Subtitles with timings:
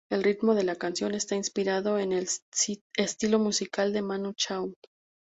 [0.09, 2.27] El ritmo de la canción está inspirado en el
[2.97, 4.73] estilo musical de Manu Chao.